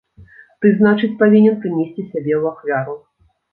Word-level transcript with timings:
Ты, 0.63 0.71
значыць, 0.79 1.09
павінен 1.19 1.59
прынесці 1.67 2.07
сябе 2.11 2.33
ў 2.41 2.43
ахвяру. 2.55 3.01